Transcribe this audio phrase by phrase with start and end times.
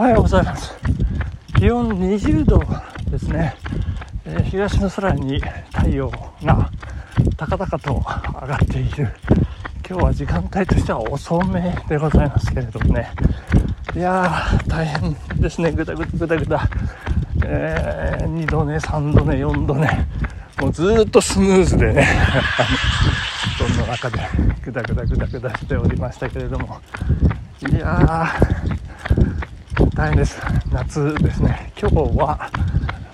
[0.00, 0.74] おはようございます。
[1.58, 2.58] 気温20度
[3.10, 3.54] ですね、
[4.24, 5.38] えー、東の空に
[5.74, 6.10] 太陽
[6.42, 6.70] が
[7.36, 8.02] 高々と
[8.40, 9.14] 上がっている。
[9.86, 13.10] 今日は時間帯としては遅めでございますけれどもね。
[13.94, 15.70] いやー大変ですね。
[15.70, 16.70] ぐだぐだぐだぐだ、
[17.44, 19.86] えー、2度寝3度寝4度寝
[20.62, 22.08] もうずっとスムーズでね。
[23.58, 24.18] 布団の中で
[24.64, 26.80] ぐだぐだぐだぐだしておりましたけれども。
[27.70, 28.79] いやー
[30.00, 30.40] 大変です。
[30.72, 31.70] 夏ですね。
[31.78, 32.50] 今日は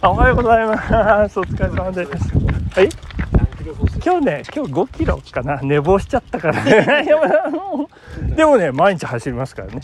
[0.00, 1.38] あおはようございます。
[1.38, 2.10] お疲れ様です。
[2.74, 2.88] はい？
[4.04, 5.60] 今日ね今日5キロかな。
[5.62, 6.64] 寝坊しちゃったから。
[6.64, 7.06] ね
[8.34, 9.80] でもね毎日走りますからね。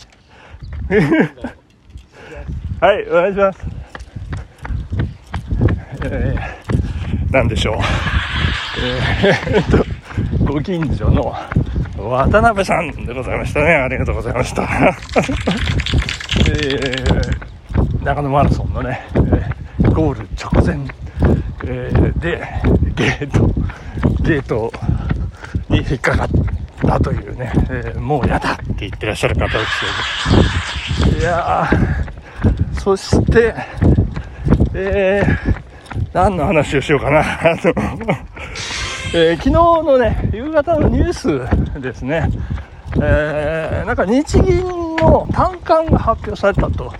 [2.81, 3.65] はいお願いします。
[6.03, 7.77] えー、なんでしょう。
[8.83, 9.85] えー、っと
[10.53, 11.33] ご近所の
[11.99, 13.73] 渡辺さんでございましたね。
[13.73, 14.63] ありがとうございました。
[16.47, 20.87] えー、長野マラソンのね、えー、ゴール直前、
[21.65, 22.41] えー、で、
[22.95, 23.53] ゲート、
[24.21, 24.71] ゲート
[25.67, 26.29] に引っかかっ
[26.81, 31.19] たというね、えー、もうやだって言ってらっしゃる方ですよね。
[31.19, 31.69] いや
[32.73, 33.53] そして、
[34.73, 37.23] えー、何の話をしようかな。
[39.11, 42.29] えー、昨日のね、夕方のニュースですね、
[43.01, 44.63] えー、なんか日銀
[44.97, 46.93] の短観が発表されたと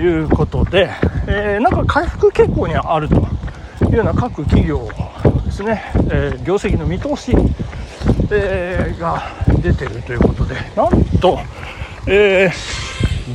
[0.00, 0.90] いうことで、
[1.28, 3.14] えー、なんか回復傾向にあると
[3.88, 4.88] いうような各企業
[5.44, 7.32] ですね、え業績の見通し、
[8.32, 9.22] えが
[9.62, 11.38] 出てるということで、なんと、
[12.08, 12.50] え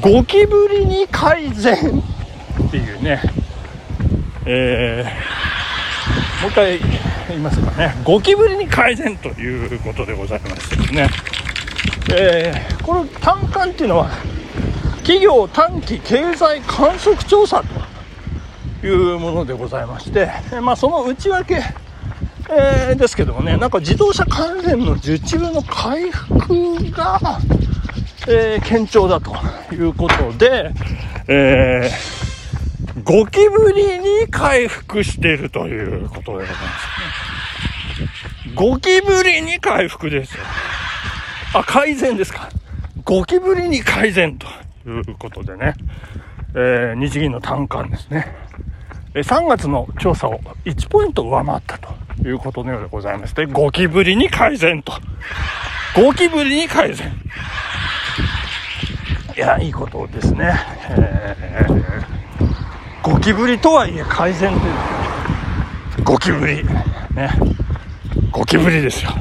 [0.02, 1.76] 5期ぶりに改善
[2.68, 3.22] っていうね、
[4.46, 5.06] え
[6.42, 6.80] もう一回
[7.32, 11.10] いますかね、ゴキブリに改善ということでございましてですね、
[12.14, 14.10] えー、この単管っていうのは、
[14.98, 17.64] 企業短期経済観測調査
[18.82, 20.30] というものでございまして、
[20.62, 21.56] まあ、その内訳、
[22.50, 27.20] えー、ですけどもね、なんか自動車関連の受注の回復が、
[28.28, 29.34] えー、堅調だと
[29.74, 30.72] いうことで、
[31.28, 32.24] えー
[33.04, 37.03] ゴキブリに回復しているということでございます、
[38.56, 40.38] ゴキブリに回復です。
[41.54, 42.50] あ、改善ですか？
[43.04, 44.48] ゴキブリに改善と
[44.90, 45.74] いうことでね、
[46.56, 48.34] えー、日銀の単価ですね。
[49.14, 51.94] 3月の調査を1ポイント上回ったと
[52.28, 54.94] いうことのようでございまして、ゴキブリに改善と。
[55.96, 57.12] ゴキブリに改善。
[59.36, 60.54] いや、いいことですね。
[60.90, 61.84] えー
[63.04, 64.70] ゴキブリとはいえ改善とい
[66.00, 66.64] うゴキブリ
[67.14, 67.30] ね
[68.34, 69.12] ゴキブリですよ。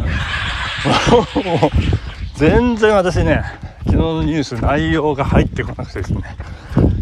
[2.34, 3.44] 全然私ね
[3.84, 6.22] 昨日のニュース内容が入ってこなくてですね。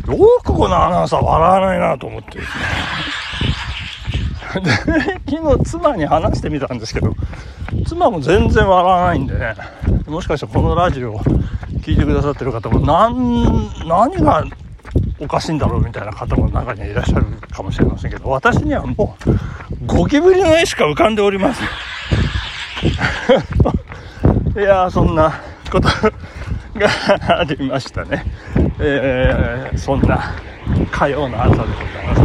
[0.09, 2.65] よくこのアナウンサー笑わないなと思ってですね。
[4.61, 4.71] で
[5.31, 7.15] 昨日妻に話してみたんですけど
[7.87, 9.55] 妻も全然笑わないんでね
[10.09, 11.21] もしかしたらこのラジオを
[11.83, 14.45] 聞いてくださってる方も何何が
[15.21, 21.61] おかしいんだろうみたいな方も中にいらっしゃるかもしれませんけど、私にはもう、ゴキブリの絵しか浮かんでおります。
[24.57, 25.33] いやー、そんな
[25.71, 28.25] ことがありましたね。
[28.79, 30.35] えー、そんな、
[30.91, 32.23] 火曜の朝でございます。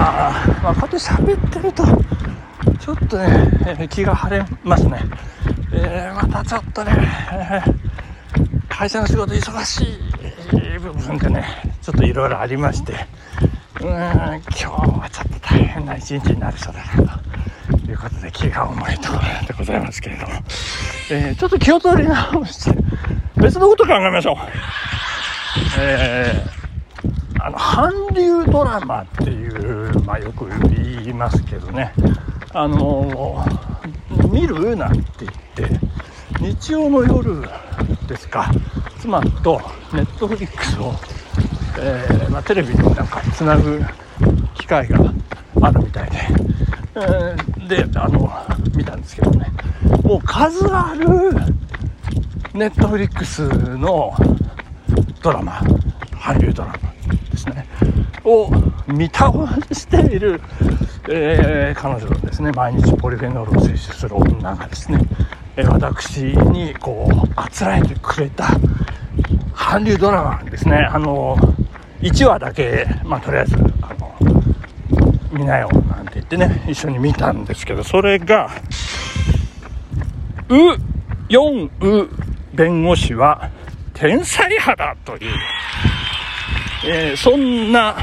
[0.00, 1.84] あまあ、こうやって喋ってると、
[2.78, 5.00] ちょっとね、えー、気が晴れますね。
[5.72, 6.92] えー、またちょっとね、
[7.32, 11.44] えー、会社の仕事忙しい部分でね
[11.82, 12.92] ちょっといろいろありまして
[13.80, 17.17] うーん今日はちょっと大変な一日になりそうだなと
[17.98, 20.32] いうことで気が重いところでございますけれども、
[21.10, 22.78] えー、ちょっと気を取り直して
[23.36, 24.36] 別のこと考えましょう。
[25.80, 31.92] えー、あの韓流ドラマっていうまあよく言いますけどね。
[32.52, 33.44] あの
[34.30, 35.26] 見るなんて
[35.56, 35.80] 言って
[36.40, 37.42] 日曜の夜
[38.06, 38.50] ですか。
[39.00, 39.60] 妻と
[39.92, 40.92] ネットフリックスを、
[41.78, 43.80] えー、まあ、テレビになんかつなぐ
[44.54, 44.98] 機会が
[45.62, 46.18] あるみたいで、
[47.00, 48.30] えー、であの
[48.76, 49.46] 見たんですけどね。
[50.02, 51.06] もう数ある
[52.54, 53.46] ネットフリックス
[53.76, 54.14] の
[55.22, 55.60] ドラマ
[56.20, 56.74] 韓流ドラマ
[57.30, 57.66] ですね。
[58.24, 58.50] を
[58.88, 59.32] 見倒
[59.72, 60.40] している、
[61.08, 62.50] えー、彼女のですね。
[62.52, 65.00] 毎日ポリフェノールを摂取する女がですね
[65.56, 68.48] 私にこうあつらえてくれた
[69.54, 70.76] 韓流ドラマですね。
[70.76, 71.36] あの
[72.00, 74.14] 1話だけまあとりあえずあの
[75.32, 75.68] 見なよ
[76.28, 78.50] ってね一緒に見たんですけどそれが
[80.50, 80.54] ウ・
[81.30, 82.08] ヨンウ
[82.54, 83.50] 弁護士は
[83.94, 85.32] 天才派だという
[86.84, 87.96] えー、そんな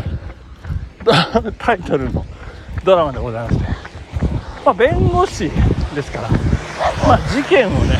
[1.57, 2.25] タイトルの
[2.83, 3.77] ドラマでございますね。
[4.65, 5.49] まあ、弁護士
[5.93, 6.29] ですから、
[7.07, 7.97] まあ、事件をね、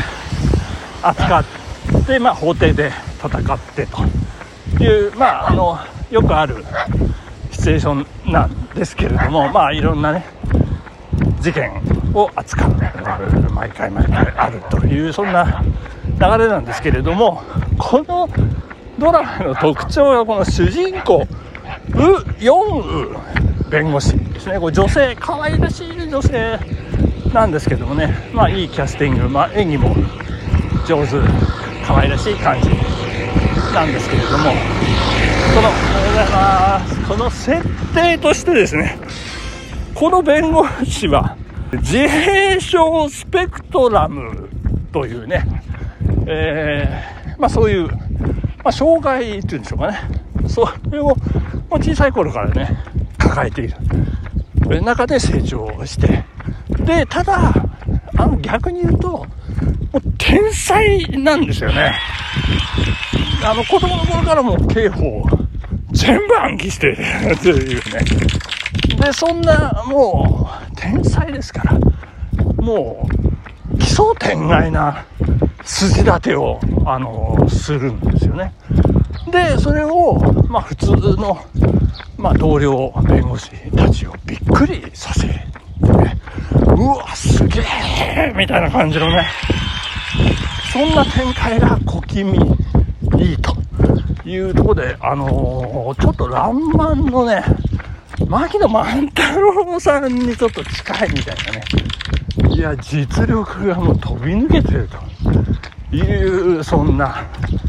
[1.02, 1.46] 扱っ
[2.06, 2.92] て、まあ、法廷で
[3.24, 3.88] 戦って
[4.78, 5.80] という、まあ、あの、
[6.12, 6.66] よくある
[7.66, 7.94] チュエーショ
[8.30, 10.24] ンなんですけれども、まあ、いろんなね、
[11.42, 11.72] 事件
[12.14, 12.76] を扱う、
[13.54, 15.64] 毎回毎回あるという、そんな
[16.20, 17.42] 流れなんですけれども、
[17.80, 18.30] この
[19.00, 21.28] ドラマの特徴は、この主人公、
[21.96, 26.60] ウ・ヨンウ弁護士ですね、これ女性、可愛らしい女性
[27.34, 29.96] なんですけどもね、まあ、いいキャスティング、まあ、演技も
[30.86, 31.16] 上手、
[31.84, 32.70] 可愛らしい感じ
[33.74, 34.54] なんですけれども、
[35.54, 35.70] この、
[37.08, 37.62] この設
[37.94, 38.98] 定としてですね、
[39.94, 41.38] この弁護士は、
[41.74, 44.50] 自閉症スペクトラム
[44.92, 45.46] というね、
[46.28, 48.00] えー、まあそういう、ま
[48.66, 50.00] あ障害っていうんでしょうかね。
[50.48, 51.16] それを
[51.70, 52.78] 小さい頃からね、
[53.18, 53.76] 抱えている。
[54.82, 56.26] 中で成長して。
[56.84, 57.54] で、ただ、
[58.18, 59.26] あの逆に言うと、
[60.18, 61.94] 天才なんですよね。
[63.44, 65.24] あの子供の頃からも刑法
[65.92, 66.98] 全部暗記してる
[67.42, 68.06] というね。
[69.02, 71.80] で、そんなもう天才ですから、
[72.58, 73.08] も
[73.74, 75.06] う奇想天外な
[75.64, 78.54] 筋立てを、あの、するんですよね。
[79.32, 81.38] で、それを、まあ普通の、
[82.18, 86.18] まあ同僚弁護士たちをびっくりさせてね、
[86.78, 89.28] うわ、すげえみたいな感じのね、
[90.72, 92.38] そんな展開が小気味
[93.18, 93.56] いいと
[94.28, 97.44] いうところで、あのー、ちょっと爛漫のね、
[98.28, 104.90] 牧野万太郎さんにちょっと近いみたいなね、いや、実力がもう飛び抜けてる
[105.92, 107.26] という、そんな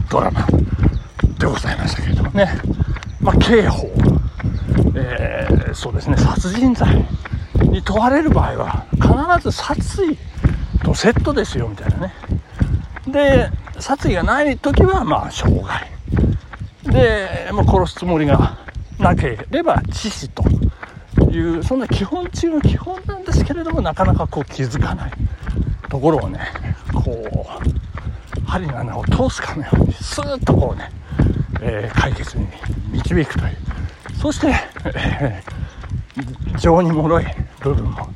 [0.08, 0.46] ドラマ
[1.38, 2.48] でございましたけれどもね。
[3.20, 3.88] まあ、刑法、
[4.94, 7.04] えー、そうですね、殺人罪
[7.62, 10.16] に問われる場合は、必ず殺意
[10.84, 12.14] とセットですよ、みたいなね。
[13.06, 15.96] で、殺意がない時は、まあ、傷害。
[16.84, 18.58] で、まあ、殺すつもりが
[18.98, 20.44] なければ致死と
[21.30, 25.12] いうそんな基本中の基本なんですけれどもなかなかこう気づかない
[25.88, 26.40] ところをね
[26.94, 27.46] こ
[28.36, 30.90] う針の穴を通すかのようにスーッとこうね、
[31.60, 32.46] えー、解決に
[32.92, 33.56] 導くという。
[34.20, 34.54] そして、
[34.94, 37.24] えー、情に脆い
[37.60, 38.08] 部分も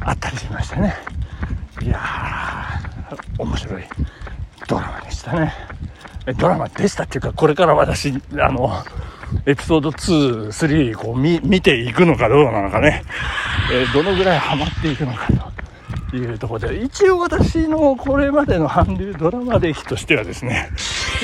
[0.00, 0.94] あったりしましてね。
[1.82, 3.82] いやー面白い。
[4.70, 5.52] ドラマでしたね
[6.38, 8.70] ドラマでしたっていうかこれから私あの
[9.46, 13.04] エピソード2、3、こう見、見ていくのかどうなのかね、
[13.72, 15.28] えー、どのぐらいハマっていくのか
[16.10, 20.70] というところで、一応私のこれまでの韓流ドラマ歴としてはですね、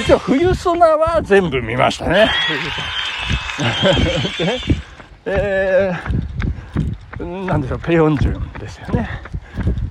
[0.01, 2.31] 一応冬ソナは全部見ましたね。
[4.39, 4.61] で、
[5.27, 9.09] えー、なんでしょう、ペヨンジュンですよね。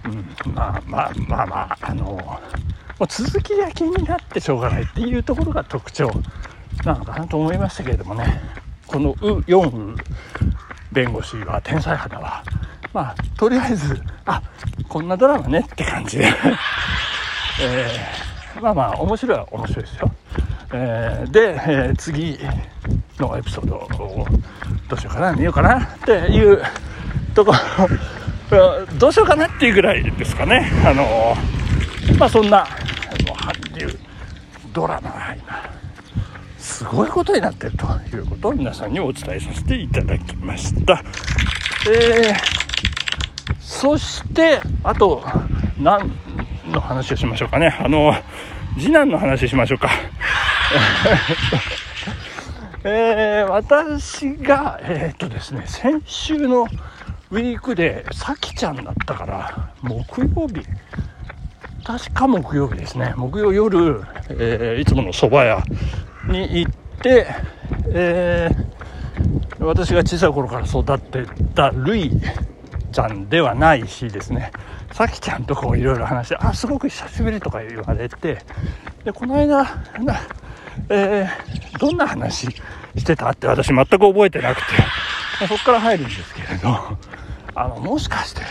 [0.06, 2.40] うん、まあまあまあまあ、あの、
[3.00, 6.10] もう続きが気になってしょうがないっていうところが特徴
[6.86, 8.42] なのかなと思いましたけれどもね。
[8.88, 9.98] このウ・ヨン
[10.92, 12.44] 弁護士は天才肌は
[12.94, 14.42] まあとりあえずあ
[14.88, 16.20] こんなドラマねって感じ。
[16.20, 16.28] で
[17.62, 20.12] えー、まあまあ面白いは面白いですよ、
[20.74, 22.40] えー、で、えー、次
[23.20, 24.28] のエピソードを
[24.88, 25.34] どうしようかな。
[25.34, 26.62] 見ようかなっていう
[27.34, 27.60] ところ。
[29.00, 30.72] どうしようかなっていうぐらいですかね。
[30.86, 31.36] あの
[32.20, 32.68] まあそんな
[33.76, 33.90] 韓流
[34.74, 35.70] ドラマが今
[36.58, 41.04] すごいことになってるということを皆さんにお伝えさせていただきました。
[41.88, 42.36] えー、
[43.60, 45.24] そして、あと、
[45.80, 46.12] 何
[46.72, 47.68] の話をしましょうかね。
[47.80, 48.16] あの、
[48.80, 49.90] 次男の話しましょうか。
[52.84, 56.68] えー、私が、えー、っとですね、先週の
[57.30, 60.66] ウィークで、さきちゃんだったから、木曜日、
[61.86, 65.64] 確か木曜日ですね、木曜夜、えー、いつもの蕎麦屋
[66.28, 67.28] に行って、
[67.90, 71.24] えー、私が小さい頃から育って
[71.54, 72.12] たルイ
[72.92, 74.52] ちゃんではないしですね、
[74.94, 78.40] さきちゃんとこういろいろ話して、あ、すごく久しぶりとか言われて、
[79.04, 79.64] で、この間、
[80.00, 80.22] な
[80.90, 82.48] えー、どんな話
[82.96, 86.80] してたって私全く覚えてなくて、そこから入るんですけれど、
[87.54, 88.42] あの、もしかして、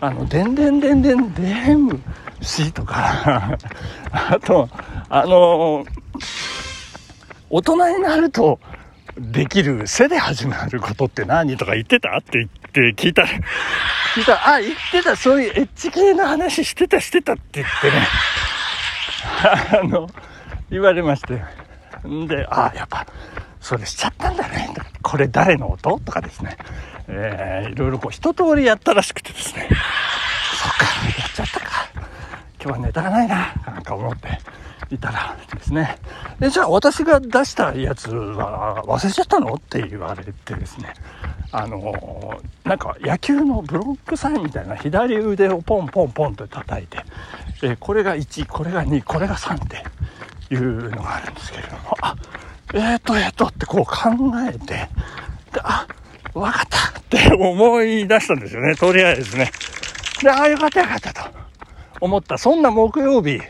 [0.00, 2.02] あの、でんでんでんでんでん
[2.42, 3.58] しとか、
[4.12, 4.68] あと、
[5.08, 5.84] あの
[7.50, 8.58] 大人になると
[9.16, 12.50] できる背で始まることって何とか言ってたって言っ
[12.94, 13.28] て聞いたら、
[14.14, 18.06] 聞いたら、あ、言ってた、そういうエッジ系の話してた、してたって言ってね、
[19.80, 20.08] あの、
[20.70, 21.42] 言われまして。
[22.06, 23.06] んで、あ、やっぱ、
[23.60, 24.74] それしちゃったんだね。
[25.02, 25.98] これ誰の音？
[26.00, 26.56] とかですね。
[27.08, 29.68] えー、いろいろこう一通りやったらしくてですね。
[30.54, 30.84] そっか、
[31.18, 31.66] やっちゃったか。
[32.66, 34.40] 今日はネタがないな、なんか思って
[34.92, 35.98] いたらですね。
[36.40, 39.54] で、じゃあ私が出したやつは忘れちゃったの？
[39.54, 40.92] って言われてですね。
[41.52, 46.98] あのなんか野球のブロックサインみたいな左腕をポンポンポンと叩いて、
[47.62, 49.84] えー、これが1、これが2、これが3って
[50.52, 52.16] いうのがあるんですけれども、あ、
[52.74, 54.10] えーと、えーとってこう考
[54.44, 54.88] えて、で
[55.62, 55.86] あ、
[56.34, 59.52] わかったって思い出したんですよね、とりあえずね。
[60.20, 61.35] で、ああ、よかったよかったと
[62.00, 63.40] 思った、そんな木曜日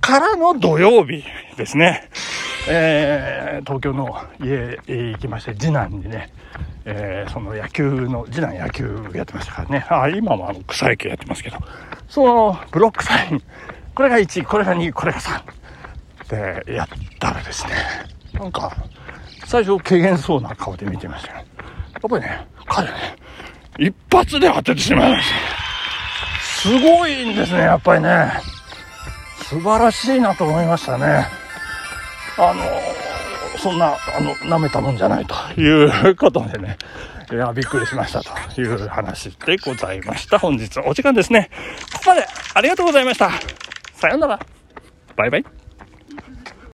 [0.00, 1.24] からの土曜日
[1.56, 2.08] ですね。
[2.68, 6.32] えー、東京の家へ行きまして、次男にね、
[6.84, 9.86] えー、その野球の、次男野球やってましたからね。
[9.88, 11.58] あ今もあの草野球やってますけど、
[12.08, 13.42] そのブロックサイン、
[13.94, 17.72] これが1、これが2、これが3ってやったらですね、
[18.34, 18.76] なんか、
[19.46, 21.36] 最初軽減そうな顔で見てましたよ。
[21.38, 22.94] やっぱりね、彼ね、
[23.78, 25.61] 一発で当ててしまいました。
[26.62, 28.30] すごいんですね、やっぱりね。
[29.48, 31.26] 素晴らしいなと思いましたね。
[32.38, 36.78] あのそんな、あの、舐めたもんじゃないということでね、
[37.32, 40.38] いや、びっくりしましたという話でございました。
[40.38, 41.50] 本日お時間ですね。
[41.94, 43.30] ここまでありがとうございました。
[43.94, 44.38] さようなら。
[45.16, 45.61] バイバイ。